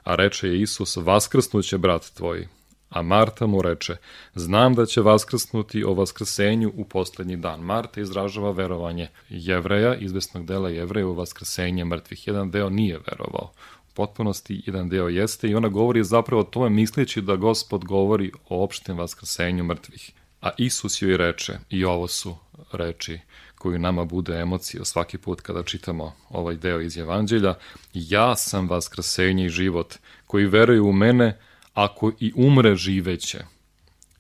A 0.04 0.16
reče 0.16 0.48
je 0.48 0.62
Isus, 0.62 0.96
vaskrsnuće 0.96 1.78
brat 1.78 2.06
tvoj. 2.18 2.59
A 2.90 3.02
Marta 3.02 3.48
mu 3.48 3.62
reče, 3.62 3.96
znam 4.36 4.76
da 4.76 4.86
će 4.86 5.02
vaskrsnuti 5.02 5.84
o 5.84 5.94
vaskrsenju 5.94 6.72
u 6.76 6.86
poslednji 6.86 7.38
dan. 7.38 7.60
Marta 7.60 8.02
izražava 8.02 8.52
verovanje 8.52 9.08
jevreja, 9.30 9.96
izvesnog 9.96 10.46
dela 10.46 10.70
jevreja 10.70 11.08
u 11.08 11.14
vaskrsenje 11.14 11.86
mrtvih. 11.86 12.28
Jedan 12.28 12.52
deo 12.52 12.70
nije 12.70 13.00
verovao 13.12 13.52
potpunosti, 13.94 14.62
jedan 14.66 14.90
deo 14.90 15.08
jeste 15.08 15.48
i 15.48 15.56
ona 15.56 15.68
govori 15.68 16.04
zapravo 16.04 16.42
o 16.42 16.46
tome 16.46 16.70
misleći 16.70 17.22
da 17.22 17.36
gospod 17.36 17.86
govori 17.86 18.32
o 18.50 18.64
opštem 18.64 18.98
vaskrsenju 18.98 19.64
mrtvih. 19.64 20.12
A 20.42 20.50
Isus 20.58 21.02
joj 21.02 21.18
reče, 21.18 21.60
i 21.70 21.86
ovo 21.86 22.08
su 22.08 22.36
reči 22.72 23.20
koju 23.58 23.80
nama 23.80 24.06
bude 24.06 24.40
emocija 24.40 24.86
svaki 24.86 25.18
put 25.18 25.42
kada 25.42 25.64
čitamo 25.64 26.14
ovaj 26.30 26.56
deo 26.56 26.82
iz 26.82 26.98
Evanđelja, 26.98 27.54
ja 27.94 28.36
sam 28.36 28.70
vaskrsenje 28.70 29.46
i 29.46 29.50
život, 29.50 29.96
koji 30.28 30.46
veruje 30.46 30.82
u 30.82 30.92
mene, 30.94 31.38
ako 31.74 32.12
i 32.20 32.34
umre 32.36 32.76
živeće. 32.76 33.40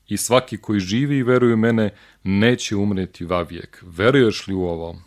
I 0.07 0.17
svaki 0.17 0.57
koji 0.57 0.79
živi 0.79 1.17
i 1.17 1.23
veruje 1.23 1.53
u 1.53 1.57
mene, 1.57 1.89
neće 2.23 2.75
umreti 2.75 3.25
vavijek. 3.25 3.83
Veruješ 3.87 4.47
li 4.47 4.53
u 4.53 4.61
ovo? 4.61 5.01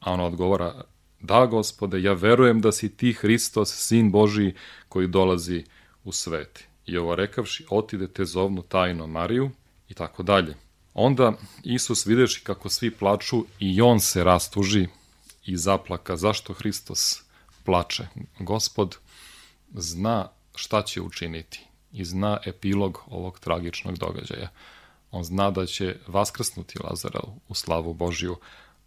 A 0.00 0.12
ona 0.12 0.24
odgovara, 0.24 0.82
Da, 1.20 1.46
gospode, 1.46 2.02
ja 2.02 2.12
verujem 2.12 2.60
da 2.60 2.72
si 2.72 2.96
ti 2.96 3.12
Hristos, 3.12 3.72
sin 3.88 4.10
Božiji, 4.10 4.54
koji 4.88 5.08
dolazi 5.08 5.64
u 6.04 6.12
svet. 6.12 6.64
I 6.86 6.98
ovo 6.98 7.14
rekavši, 7.14 7.66
otide 7.70 8.08
te 8.08 8.24
zovnu 8.24 8.62
tajno 8.62 9.06
Mariju 9.06 9.50
i 9.88 9.94
tako 9.94 10.22
dalje. 10.22 10.54
Onda 10.94 11.32
Isus 11.64 12.06
videši 12.06 12.44
kako 12.44 12.68
svi 12.68 12.90
plaču 12.90 13.44
i 13.58 13.80
on 13.80 14.00
se 14.00 14.24
rastuži 14.24 14.86
i 15.46 15.56
zaplaka. 15.56 16.16
Zašto 16.16 16.52
Hristos 16.52 17.22
plače? 17.64 18.06
Gospod 18.38 18.98
zna 19.74 20.28
šta 20.54 20.82
će 20.82 21.00
učiniti 21.00 21.65
i 21.96 22.04
zna 22.04 22.38
epilog 22.46 23.02
ovog 23.06 23.38
tragičnog 23.38 23.98
događaja. 23.98 24.48
On 25.10 25.24
zna 25.24 25.50
da 25.50 25.66
će 25.66 25.96
vaskrsnuti 26.06 26.78
Lazara 26.84 27.20
u 27.48 27.54
slavu 27.54 27.94
Božiju, 27.94 28.36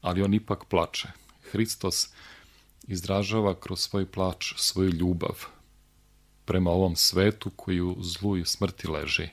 ali 0.01 0.23
on 0.23 0.33
ipak 0.33 0.65
plače. 0.65 1.07
Hristos 1.51 2.09
izražava 2.87 3.55
kroz 3.59 3.79
svoj 3.79 4.05
plač 4.05 4.53
svoju 4.57 4.89
ljubav 4.89 5.45
prema 6.45 6.71
ovom 6.71 6.95
svetu 6.95 7.49
koji 7.55 7.81
u 7.81 7.95
zlu 7.99 8.37
i 8.37 8.45
smrti 8.45 8.87
leži. 8.87 9.29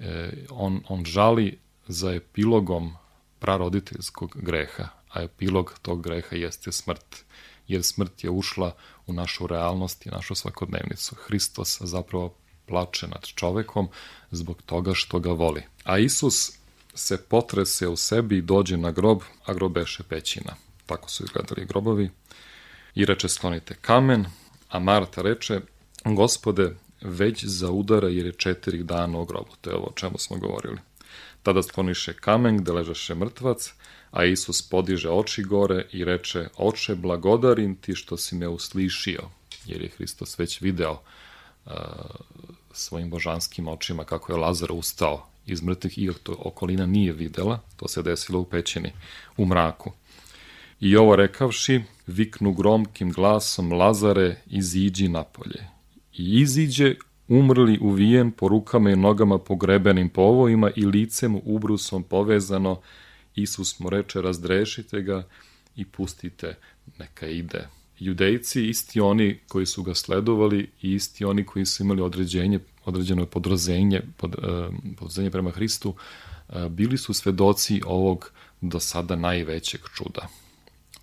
E, 0.00 0.32
on, 0.50 0.82
on 0.88 1.04
žali 1.04 1.58
za 1.88 2.12
epilogom 2.12 2.96
praroditeljskog 3.38 4.36
greha, 4.42 4.88
a 5.08 5.22
epilog 5.22 5.74
tog 5.82 6.02
greha 6.02 6.36
jeste 6.36 6.72
smrt, 6.72 7.24
jer 7.68 7.82
smrt 7.84 8.24
je 8.24 8.30
ušla 8.30 8.74
u 9.06 9.12
našu 9.12 9.46
realnost 9.46 10.06
i 10.06 10.10
našu 10.10 10.34
svakodnevnicu. 10.34 11.14
Hristos 11.14 11.80
zapravo 11.82 12.34
plače 12.70 13.08
nad 13.08 13.26
čovekom 13.26 13.88
zbog 14.30 14.62
toga 14.62 14.94
što 14.94 15.18
ga 15.18 15.32
voli. 15.32 15.62
A 15.84 15.98
Isus 15.98 16.52
se 16.94 17.18
potrese 17.18 17.88
u 17.88 17.96
sebi 17.96 18.38
i 18.38 18.42
dođe 18.42 18.76
na 18.76 18.90
grob, 18.90 19.20
a 19.44 19.54
grobeše 19.54 20.02
pećina 20.02 20.56
tako 20.90 21.10
su 21.10 21.24
izgledali 21.24 21.66
grobovi, 21.66 22.10
i 22.94 23.04
reče 23.04 23.28
sklonite 23.28 23.74
kamen, 23.80 24.26
a 24.68 24.78
Marta 24.78 25.22
reče, 25.22 25.60
Gospode, 26.04 26.74
već 27.00 27.44
za 27.44 27.70
udara 27.70 28.08
jer 28.08 28.26
je 28.26 28.32
četiri 28.32 28.82
dana 28.82 29.18
u 29.18 29.24
grobu. 29.24 29.50
To 29.60 29.70
je 29.70 29.76
ovo 29.76 29.86
o 29.86 29.92
čemu 29.94 30.18
smo 30.18 30.36
govorili. 30.36 30.78
Tada 31.42 31.62
skloniše 31.62 32.12
kamen 32.12 32.58
gde 32.58 32.72
ležaše 32.72 33.14
mrtvac, 33.14 33.72
a 34.10 34.24
Isus 34.24 34.62
podiže 34.62 35.10
oči 35.10 35.42
gore 35.42 35.86
i 35.92 36.04
reče, 36.04 36.48
oče, 36.56 36.94
blagodarim 36.94 37.76
ti 37.76 37.94
što 37.94 38.16
si 38.16 38.34
me 38.34 38.48
uslišio, 38.48 39.22
jer 39.66 39.82
je 39.82 39.88
Hristos 39.88 40.38
već 40.38 40.60
video 40.60 41.02
uh, 41.66 41.72
svojim 42.72 43.10
božanskim 43.10 43.68
očima 43.68 44.04
kako 44.04 44.32
je 44.32 44.38
Lazar 44.38 44.72
ustao 44.72 45.26
iz 45.46 45.62
mrtvih 45.62 45.98
i 45.98 46.10
to 46.22 46.36
okolina 46.38 46.86
nije 46.86 47.12
videla, 47.12 47.60
to 47.76 47.88
se 47.88 48.02
desilo 48.02 48.40
u 48.40 48.44
pećini, 48.44 48.92
u 49.36 49.46
mraku. 49.46 49.92
I 50.80 50.96
ovo 50.96 51.16
rekavši, 51.16 51.80
viknu 52.06 52.52
gromkim 52.52 53.12
glasom 53.12 53.72
Lazare, 53.72 54.36
iziđi 54.46 55.08
napolje. 55.08 55.68
I 56.12 56.40
iziđe 56.40 56.94
umrli 57.28 57.78
uvijen 57.82 58.30
po 58.30 58.48
rukama 58.48 58.90
i 58.90 58.96
nogama 58.96 59.38
pogrebenim 59.38 60.08
povojima 60.08 60.70
i 60.76 60.86
licem 60.86 61.40
ubrusom 61.44 62.02
povezano, 62.02 62.80
Isus 63.34 63.78
mu 63.78 63.90
reče, 63.90 64.20
razdrešite 64.20 65.02
ga 65.02 65.26
i 65.76 65.84
pustite, 65.84 66.56
neka 66.98 67.26
ide. 67.26 67.68
Judejci, 68.00 68.68
isti 68.68 69.00
oni 69.00 69.38
koji 69.48 69.66
su 69.66 69.82
ga 69.82 69.94
sledovali 69.94 70.70
i 70.82 70.92
isti 70.94 71.24
oni 71.24 71.44
koji 71.46 71.66
su 71.66 71.82
imali 71.82 72.02
određenje, 72.02 72.58
određeno 72.84 73.26
podrozenje, 73.26 74.02
pod, 74.16 74.34
uh, 74.38 74.74
podrozenje 74.96 75.30
prema 75.30 75.50
Hristu, 75.50 75.94
uh, 76.48 76.68
bili 76.68 76.98
su 76.98 77.14
svedoci 77.14 77.82
ovog 77.86 78.30
do 78.60 78.80
sada 78.80 79.16
najvećeg 79.16 79.80
čuda. 79.94 80.28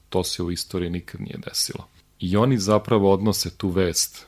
To 0.09 0.23
se 0.23 0.43
u 0.43 0.51
istoriji 0.51 0.89
nikad 0.89 1.21
nije 1.21 1.37
desilo. 1.45 1.87
I 2.19 2.37
oni 2.37 2.57
zapravo 2.57 3.13
odnose 3.13 3.57
tu 3.57 3.69
vest 3.69 4.25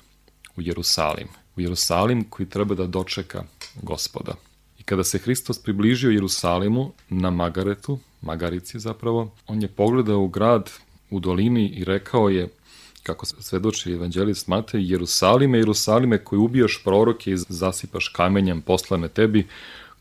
u 0.56 0.62
Jerusalim. 0.62 1.28
U 1.56 1.62
Jerusalim 1.62 2.30
koji 2.30 2.50
treba 2.50 2.76
da 2.76 2.88
dočeka 2.88 3.44
gospoda. 3.82 4.36
I 4.80 4.84
kada 4.84 5.04
se 5.04 5.18
Hristos 5.18 5.64
približio 5.64 6.12
Jerusalimu 6.12 6.92
na 7.10 7.30
Magaretu, 7.30 8.00
Magarici 8.22 8.80
zapravo, 8.80 9.32
on 9.48 9.62
je 9.62 9.68
pogledao 9.68 10.20
u 10.20 10.28
grad 10.28 10.70
u 11.10 11.20
dolini 11.20 11.70
i 11.70 11.84
rekao 11.84 12.30
je, 12.30 12.50
kako 13.04 13.26
svedoči 13.26 13.92
evanđelist 13.92 14.48
Matej, 14.48 14.92
Jerusalime, 14.92 15.58
Jerusalime 15.58 16.24
koji 16.24 16.40
ubijaš 16.40 16.82
proroke 16.84 17.32
i 17.32 17.38
zasipaš 17.38 18.08
kamenjem 18.08 18.62
poslane 18.62 19.08
tebi, 19.08 19.48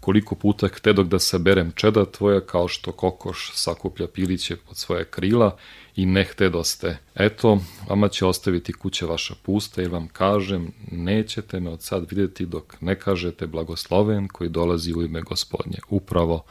koliko 0.01 0.35
puta 0.35 0.69
htedok 0.69 1.07
da 1.07 1.19
saberem 1.19 1.73
čeda 1.75 2.05
tvoja 2.05 2.41
kao 2.41 2.69
što 2.69 2.93
kokoš 2.93 3.51
sakuplja 3.55 4.07
piliće 4.07 4.57
pod 4.57 4.77
svoje 4.77 5.05
krila 5.05 5.57
i 5.97 6.07
ne 6.07 6.25
htedoste. 6.25 6.99
Eto, 7.15 7.59
vama 7.89 8.09
će 8.09 8.27
ostaviti 8.27 8.73
kuća 8.73 9.07
vaša 9.07 9.35
pusta 9.43 9.83
i 9.83 9.89
vam 9.89 10.09
kažem, 10.09 10.73
nećete 10.91 11.61
me 11.61 11.71
od 11.71 11.83
sad 11.83 12.07
videti 12.11 12.47
dok 12.47 12.81
ne 12.81 13.01
kažete 13.01 13.47
blagosloven 13.47 14.29
koji 14.29 14.51
dolazi 14.51 14.95
u 14.95 15.03
ime 15.03 15.23
gospodnje. 15.23 15.79
Upravo 15.89 16.45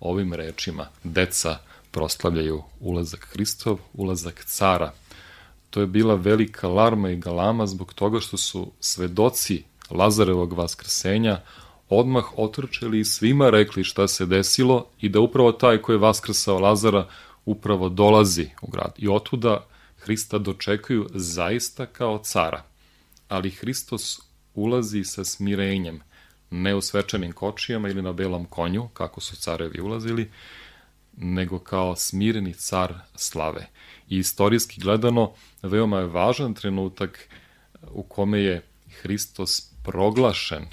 ovim 0.00 0.34
rečima 0.34 0.88
deca 1.04 1.58
proslavljaju 1.90 2.62
ulazak 2.80 3.28
Hristov, 3.32 3.78
ulazak 3.94 4.44
cara. 4.44 4.92
To 5.70 5.80
je 5.80 5.86
bila 5.86 6.14
velika 6.14 6.68
larma 6.68 7.10
i 7.10 7.16
galama 7.16 7.66
zbog 7.66 7.94
toga 7.94 8.20
što 8.20 8.36
su 8.36 8.72
svedoci 8.80 9.62
Lazarevog 9.90 10.52
vaskrsenja 10.52 11.40
odmah 11.88 12.24
otrčali 12.36 13.00
i 13.00 13.04
svima 13.04 13.50
rekli 13.50 13.84
šta 13.84 14.08
se 14.08 14.26
desilo 14.26 14.86
i 15.00 15.08
da 15.08 15.20
upravo 15.20 15.52
taj 15.52 15.78
koji 15.78 15.94
je 15.94 16.00
vaskrsao 16.00 16.58
Lazara 16.58 17.08
upravo 17.44 17.88
dolazi 17.88 18.48
u 18.62 18.70
grad. 18.70 18.94
I 18.98 19.08
otuda 19.08 19.66
Hrista 19.98 20.38
dočekuju 20.38 21.08
zaista 21.14 21.86
kao 21.86 22.18
cara. 22.18 22.62
Ali 23.28 23.50
Hristos 23.50 24.20
ulazi 24.54 25.04
sa 25.04 25.24
smirenjem, 25.24 26.00
ne 26.50 26.74
u 26.74 26.80
svečanim 26.80 27.32
kočijama 27.32 27.88
ili 27.88 28.02
na 28.02 28.12
belom 28.12 28.44
konju, 28.44 28.88
kako 28.88 29.20
su 29.20 29.36
carevi 29.36 29.80
ulazili, 29.80 30.30
nego 31.16 31.58
kao 31.58 31.96
smireni 31.96 32.54
car 32.54 32.94
slave. 33.14 33.66
I 34.10 34.18
istorijski 34.18 34.80
gledano, 34.80 35.32
veoma 35.62 35.98
je 35.98 36.06
važan 36.06 36.54
trenutak 36.54 37.28
u 37.90 38.02
kome 38.02 38.40
je 38.40 38.66
Hristos 39.02 39.62
proglašen 39.84 40.66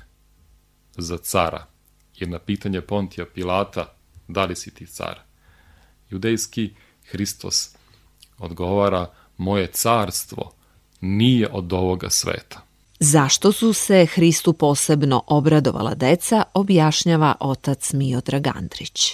za 0.97 1.17
cara, 1.17 1.65
jer 2.15 2.30
na 2.30 2.39
pitanje 2.39 2.82
Pontija 2.82 3.26
Pilata, 3.26 3.93
da 4.28 4.45
li 4.45 4.56
si 4.56 4.73
ti 4.73 4.86
car? 4.86 5.19
Judejski 6.10 6.73
Hristos 7.06 7.69
odgovara, 8.38 9.13
moje 9.38 9.67
carstvo 9.67 10.52
nije 11.02 11.50
od 11.52 11.73
ovoga 11.73 12.10
sveta. 12.10 12.62
Zašto 13.00 13.52
su 13.52 13.73
se 13.73 14.06
Hristu 14.06 14.54
posebno 14.54 15.23
obradovala 15.28 15.95
deca, 15.95 16.43
objašnjava 16.54 17.36
otac 17.39 17.93
Miodrag 17.93 18.47
Andrić. 18.47 19.13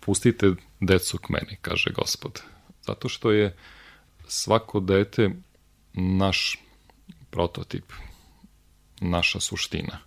Pustite 0.00 0.50
decu 0.80 1.18
k 1.18 1.28
meni, 1.28 1.56
kaže 1.60 1.90
gospod. 1.90 2.42
Zato 2.86 3.08
što 3.08 3.30
je 3.30 3.56
svako 4.26 4.80
dete 4.80 5.30
naš 5.92 6.58
prototip, 7.30 7.92
naša 9.00 9.40
suština. 9.40 9.98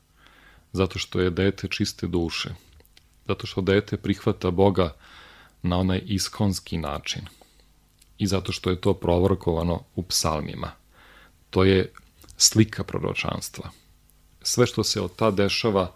Zato 0.74 1.00
što 1.00 1.20
je 1.20 1.30
dete 1.30 1.68
čiste 1.68 2.08
duše. 2.08 2.50
Zato 3.28 3.48
što 3.48 3.62
dete 3.62 3.98
prihvata 3.98 4.52
Boga 4.52 4.96
na 5.62 5.78
onaj 5.78 6.02
iskonski 6.06 6.78
način. 6.78 7.22
I 8.18 8.28
zato 8.28 8.52
što 8.52 8.70
je 8.70 8.82
to 8.82 8.94
provorkovano 8.94 9.84
u 9.96 10.04
psalmima. 10.04 10.72
To 11.50 11.64
je 11.64 11.92
slika 12.38 12.84
proročanstva. 12.84 13.70
Sve 14.42 14.68
što 14.68 14.84
se 14.84 15.02
od 15.02 15.16
ta 15.16 15.32
dešava 15.32 15.94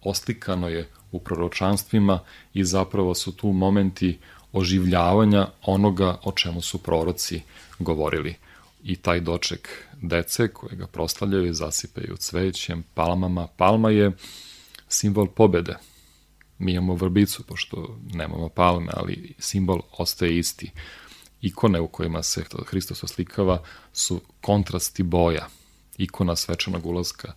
oslikano 0.00 0.68
je 0.68 0.90
u 1.12 1.20
proročanstvima 1.20 2.20
i 2.54 2.64
zapravo 2.64 3.14
su 3.14 3.36
tu 3.36 3.52
momenti 3.52 4.18
oživljavanja 4.54 5.46
onoga 5.62 6.18
o 6.22 6.32
čemu 6.32 6.62
su 6.62 6.78
proroci 6.78 7.42
govorili. 7.78 8.34
I 8.82 8.96
taj 8.96 9.20
doček 9.20 9.68
dece 10.02 10.48
koje 10.48 10.76
ga 10.76 10.86
proslavljaju 10.86 11.54
zasipaju 11.54 12.16
cvećem, 12.16 12.84
palmama. 12.94 13.46
Palma 13.46 13.90
je 13.90 14.12
simbol 14.88 15.26
pobede. 15.26 15.76
Mi 16.58 16.72
imamo 16.72 16.94
vrbicu, 16.94 17.42
pošto 17.42 17.98
nemamo 18.12 18.48
palme, 18.48 18.92
ali 18.96 19.34
simbol 19.38 19.80
ostaje 19.98 20.38
isti. 20.38 20.70
Ikone 21.42 21.80
u 21.80 21.88
kojima 21.88 22.22
se 22.22 22.44
Hristos 22.66 23.04
oslikava 23.04 23.62
su 23.92 24.20
kontrasti 24.40 25.02
boja. 25.02 25.46
Ikona 25.98 26.36
svečanog 26.36 26.86
ulazka 26.86 27.32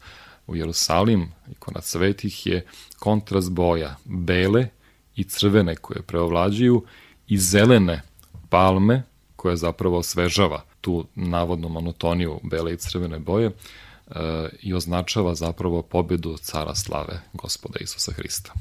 u 0.48 0.56
Jerusalim, 0.56 1.32
ikona 1.52 1.82
svetih 1.82 2.48
je 2.48 2.66
kontrast 3.00 3.52
boja, 3.52 3.96
bele 4.06 4.68
i 5.16 5.24
crvene 5.24 5.76
koje 5.76 6.02
preovlađuju 6.02 6.86
i 7.28 7.38
zelene 7.38 8.02
palme 8.50 9.04
koja 9.36 9.56
zapravo 9.56 9.98
osvežava 9.98 10.64
tu 10.82 11.06
navodnu 11.16 11.70
monotoniju 11.70 12.40
bele 12.44 12.74
i 12.74 12.78
crvene 12.78 13.20
boje 13.20 13.48
e, 13.48 13.54
i 14.62 14.74
označava 14.74 15.36
zapravo 15.36 15.82
pobedu 15.82 16.38
cara 16.38 16.76
slave, 16.76 17.22
gospoda 17.34 17.80
Isusa 17.80 18.12
Hrista. 18.12 18.54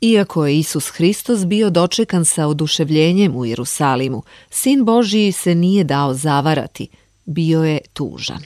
Iako 0.00 0.46
je 0.46 0.58
Isus 0.58 0.88
Hristos 0.88 1.46
bio 1.46 1.70
dočekan 1.70 2.24
sa 2.24 2.46
oduševljenjem 2.46 3.36
u 3.36 3.44
Jerusalimu, 3.44 4.22
Sin 4.50 4.84
Božiji 4.84 5.32
se 5.32 5.54
nije 5.54 5.84
dao 5.84 6.14
zavarati, 6.14 6.88
bio 7.24 7.64
je 7.64 7.80
tužan. 7.92 8.42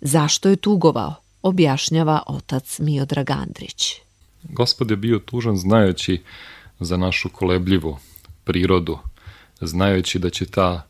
Zašto 0.00 0.48
je 0.48 0.56
tugovao? 0.56 1.14
objašnjava 1.42 2.22
otac 2.26 2.78
Miodrag 2.78 3.30
Andrić. 3.30 3.94
Gospod 4.42 4.90
je 4.90 4.96
bio 4.96 5.18
tužan 5.18 5.56
znajući 5.56 6.22
za 6.80 6.96
našu 6.96 7.28
kolebljivu 7.28 7.98
prirodu, 8.48 8.98
znajući 9.60 10.18
da 10.18 10.30
će 10.30 10.46
ta 10.46 10.86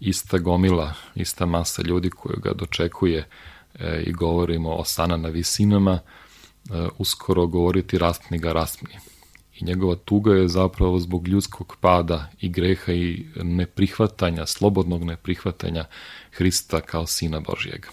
ista 0.00 0.38
gomila, 0.38 0.94
ista 1.14 1.46
masa 1.46 1.82
ljudi 1.82 2.10
koju 2.10 2.36
ga 2.42 2.52
dočekuje 2.52 3.28
e, 3.74 4.02
i 4.06 4.12
govorimo 4.12 4.70
o 4.70 4.84
sana 4.84 5.16
na 5.16 5.28
visinama, 5.28 5.98
e, 6.00 6.00
uskoro 6.98 7.46
govoriti 7.46 7.98
rastni 7.98 8.38
ga 8.38 8.52
rastni. 8.52 8.98
I 9.54 9.64
njegova 9.64 9.94
tuga 9.94 10.34
je 10.34 10.48
zapravo 10.48 10.98
zbog 10.98 11.28
ljudskog 11.28 11.76
pada 11.80 12.30
i 12.40 12.48
greha 12.48 12.92
i 12.92 13.26
neprihvatanja, 13.36 14.46
slobodnog 14.46 15.04
neprihvatanja 15.04 15.84
Hrista 16.30 16.80
kao 16.80 17.06
sina 17.06 17.40
Božijega. 17.40 17.88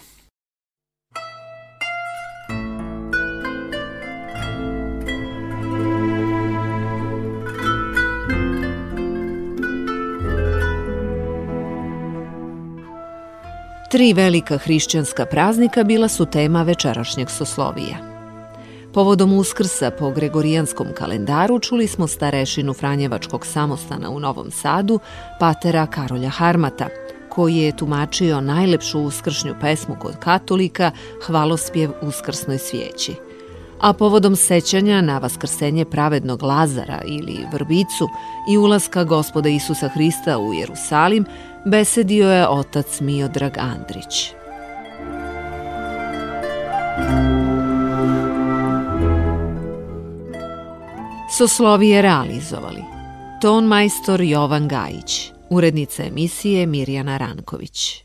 Tri 13.92 14.12
velika 14.12 14.58
hrišćanska 14.58 15.26
praznika 15.26 15.84
bila 15.84 16.08
su 16.08 16.26
tema 16.26 16.62
večerašnjeg 16.62 17.30
soslovija. 17.30 17.96
Povodom 18.94 19.32
uskrsa 19.32 19.90
po 19.90 20.10
Gregorijanskom 20.10 20.86
kalendaru 20.98 21.58
čuli 21.58 21.86
smo 21.86 22.06
starešinu 22.06 22.74
Franjevačkog 22.74 23.46
samostana 23.46 24.10
u 24.10 24.20
Novom 24.20 24.50
Sadu, 24.50 24.98
patera 25.40 25.86
Karolja 25.86 26.28
Harmata, 26.28 26.88
koji 27.28 27.56
je 27.56 27.76
tumačio 27.76 28.40
najlepšu 28.40 29.00
uskršnju 29.00 29.54
pesmu 29.60 29.96
kod 30.00 30.18
katolika, 30.18 30.90
hvalospjev 31.26 31.90
Uskrsnoj 32.02 32.58
svijeći. 32.58 33.14
A 33.80 33.92
povodom 33.92 34.36
sećanja 34.36 35.00
na 35.00 35.18
vaskrsenje 35.18 35.84
pravednog 35.84 36.42
Lazara 36.42 37.02
ili 37.06 37.46
Vrbicu 37.52 38.08
i 38.50 38.58
ulaska 38.58 39.04
gospoda 39.04 39.48
Isusa 39.48 39.88
Hrista 39.88 40.38
u 40.38 40.54
Jerusalim, 40.54 41.24
besedio 41.64 42.30
je 42.30 42.48
otac 42.48 43.00
Miodrag 43.00 43.58
Andrić. 43.58 44.32
Soslovije 51.38 52.02
realizovali 52.02 52.82
Ton 53.40 53.64
majstor 53.64 54.20
Jovan 54.20 54.68
Gajić, 54.68 55.32
urednica 55.50 56.02
emisije 56.04 56.66
Mirjana 56.66 57.16
Ranković. 57.16 58.01